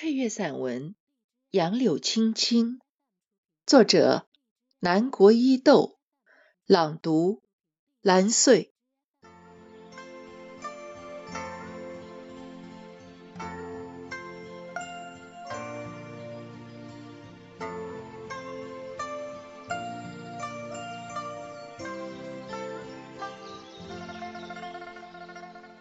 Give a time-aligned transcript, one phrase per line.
[0.00, 0.90] 配乐散文
[1.50, 2.76] 《杨柳青青》，
[3.66, 4.28] 作者
[4.78, 5.98] 南国伊豆，
[6.66, 7.42] 朗读
[8.00, 8.72] 蓝穗。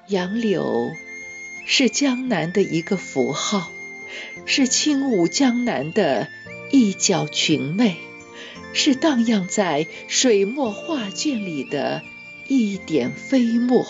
[0.07, 0.89] 杨柳
[1.67, 3.69] 是江南的一个符号，
[4.45, 6.27] 是轻舞江南的
[6.71, 7.95] 一角裙袂，
[8.73, 12.01] 是荡漾在水墨画卷里的
[12.47, 13.85] 一点飞墨。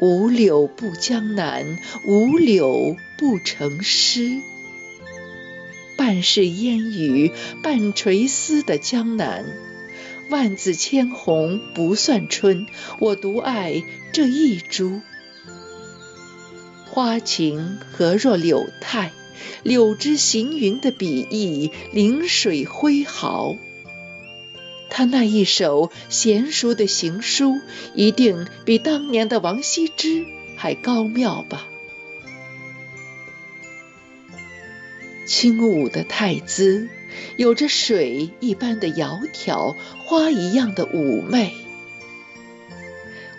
[0.00, 4.40] 无柳不江南，无柳不成诗。
[5.96, 9.44] 半是烟雨，半垂丝的江南。
[10.30, 12.66] 万紫千红不算春，
[12.98, 15.00] 我独爱这一株。
[16.94, 19.10] 花情何若柳态？
[19.64, 23.56] 柳枝行云的笔意，临水挥毫。
[24.90, 27.58] 他那一首娴熟的行书，
[27.96, 30.24] 一定比当年的王羲之
[30.56, 31.66] 还高妙吧？
[35.26, 36.88] 轻舞的太姿。
[37.36, 41.54] 有着水一般的窈窕，花一样的妩媚，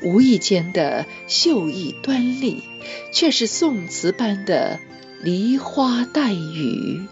[0.02, 2.64] 无意间的秀逸端丽，
[3.12, 4.80] 却是宋词般的
[5.22, 7.06] 梨花带雨。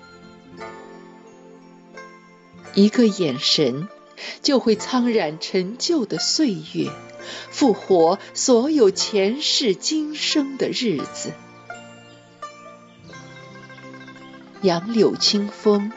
[2.76, 3.88] 一个眼神，
[4.42, 6.90] 就会苍染陈旧的岁月，
[7.50, 11.34] 复活所有前世今生的日子。
[14.62, 15.92] 杨柳清风。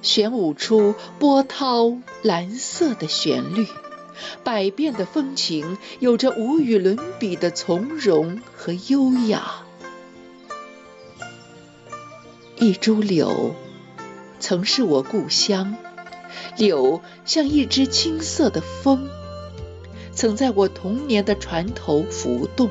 [0.00, 3.68] 旋舞出波涛蓝色的旋律，
[4.44, 9.64] 百变的风情有着无与伦比的从容和优雅。
[12.56, 13.54] 一株柳，
[14.38, 15.76] 曾是我故乡。
[16.56, 19.08] 柳像一只青色的风，
[20.12, 22.68] 曾在我童年的船头浮动。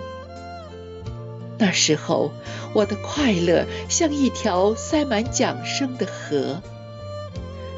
[1.57, 2.31] 那时候，
[2.73, 6.61] 我的快乐像一条塞满桨声的河。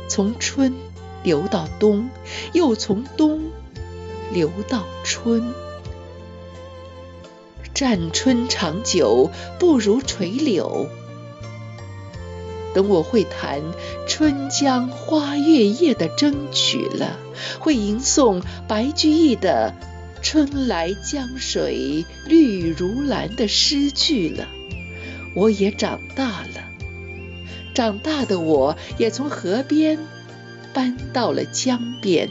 [0.07, 0.73] 从春
[1.23, 2.09] 流到冬，
[2.51, 3.51] 又从冬
[4.33, 5.53] 留到春。
[7.73, 9.29] 占春长久，
[9.59, 10.87] 不如垂柳。
[12.73, 13.61] 等我会弹
[14.07, 17.19] 《春江花月夜》的筝曲了，
[17.59, 19.75] 会吟诵白居易的
[20.23, 24.47] “春来江水绿如蓝”的诗句了，
[25.35, 26.63] 我也长大了。
[27.75, 29.99] 长大的我，也从河边
[30.73, 32.29] 搬到了江边。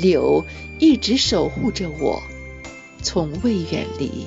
[0.00, 0.44] 柳
[0.78, 2.22] 一直守护着我，
[3.02, 4.26] 从未远离。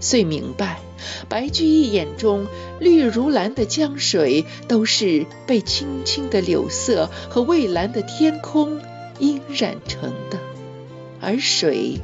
[0.00, 0.80] 遂明白，
[1.28, 2.46] 白居易眼中
[2.80, 8.80] 绿如蓝的江水，都是被青青的柳色和蔚蓝的天空
[9.20, 10.38] 晕染成的，
[11.20, 12.00] 而水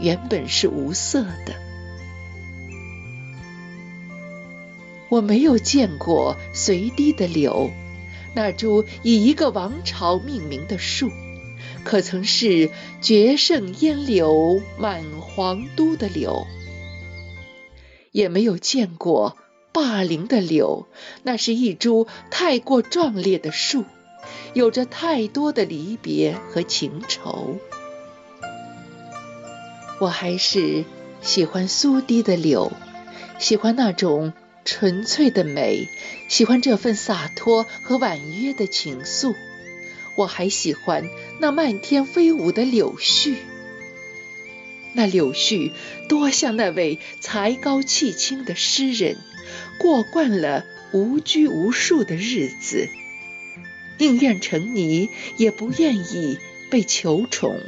[0.00, 1.54] 原本是无色的。
[5.08, 7.70] 我没有见过随堤的柳，
[8.34, 11.10] 那株以一个王朝命名的树，
[11.84, 12.70] 可曾是
[13.00, 16.46] 绝胜烟柳满皇都的柳？
[18.12, 19.36] 也没有见过
[19.72, 20.86] 霸陵的柳，
[21.22, 23.84] 那是一株太过壮烈的树，
[24.52, 27.56] 有着太多的离别和情愁。
[30.00, 30.84] 我还是
[31.20, 32.72] 喜欢苏堤的柳，
[33.38, 34.32] 喜欢那种。
[34.64, 35.88] 纯粹的美，
[36.28, 39.34] 喜欢这份洒脱和婉约的情愫。
[40.16, 41.08] 我还喜欢
[41.40, 43.36] 那漫天飞舞的柳絮，
[44.92, 45.72] 那柳絮
[46.08, 49.16] 多像那位才高气清的诗人，
[49.78, 52.88] 过惯了无拘无束的日子，
[53.98, 56.38] 宁愿成泥，也不愿意
[56.70, 57.60] 被求宠。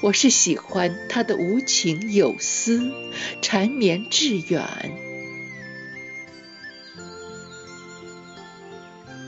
[0.00, 2.92] 我是喜欢他的无情有思，
[3.42, 5.03] 缠绵致远。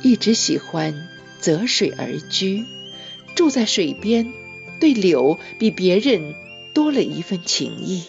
[0.06, 1.08] 一直喜欢
[1.40, 2.64] 择水而居，
[3.34, 4.32] 住在水边，
[4.78, 6.36] 对柳比别人
[6.72, 8.04] 多了一份情谊。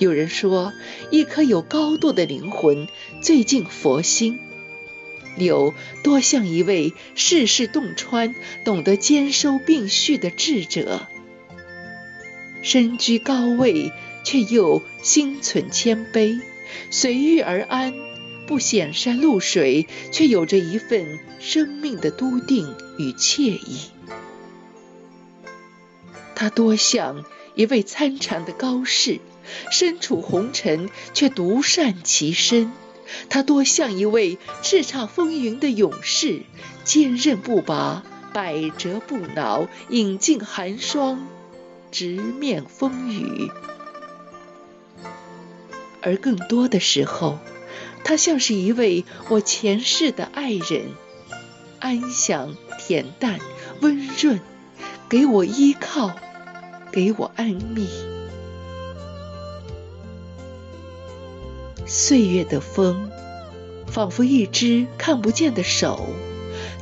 [0.00, 0.72] 有人说，
[1.12, 2.88] 一颗有高度的灵魂
[3.20, 4.40] 最近佛心。
[5.36, 8.34] 柳多像一位世事洞穿、
[8.64, 11.06] 懂得兼收并蓄的智者，
[12.60, 13.92] 身居高位
[14.24, 16.40] 却又心存谦卑，
[16.90, 17.94] 随遇而安。
[18.46, 23.90] 不显山露水，却有着一份生命的笃定与惬意。
[26.34, 27.24] 他多像
[27.54, 29.20] 一位参禅的高士，
[29.70, 32.72] 身处红尘却独善其身。
[33.28, 36.42] 他多像一位叱咤风云的勇士，
[36.82, 41.26] 坚韧不拔，百折不挠，饮尽寒霜，
[41.90, 43.50] 直面风雨。
[46.00, 47.38] 而更多的时候，
[48.04, 50.90] 他像是一位我前世的爱人，
[51.78, 53.38] 安详、恬淡、
[53.80, 54.40] 温润，
[55.08, 56.10] 给我依靠，
[56.90, 57.86] 给我安谧。
[61.86, 63.10] 岁月的风，
[63.86, 66.06] 仿佛一只看不见的手，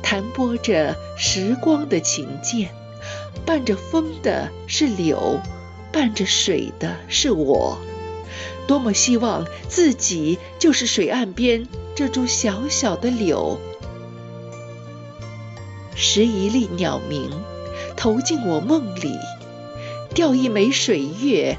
[0.01, 2.69] 弹拨着时光的琴键。
[3.45, 5.39] 伴着风的是柳，
[5.91, 7.77] 伴着水的是我。
[8.71, 13.59] 多么希望自己就是水岸边这株小小的柳，
[15.93, 17.29] 拾一粒鸟鸣，
[17.97, 19.17] 投进我梦里，
[20.15, 21.57] 钓一枚水月，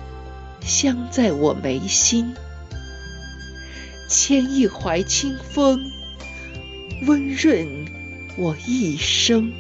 [0.64, 2.32] 镶在我眉心。
[4.09, 5.85] 牵一怀清风，
[7.06, 7.85] 温润
[8.38, 9.53] 我一生。